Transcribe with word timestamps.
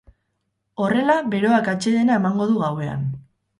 Horrela, 0.85 1.17
beroak 1.35 1.71
atsedena 1.75 2.19
emango 2.23 2.51
du 2.55 2.59
gauean. 2.65 3.07